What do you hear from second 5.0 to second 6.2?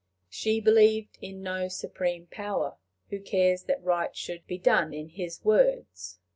his worlds.